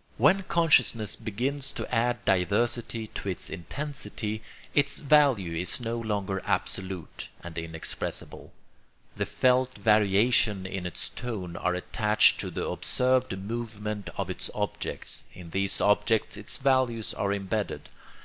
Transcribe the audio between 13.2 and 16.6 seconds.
movement of its objects; in these objects its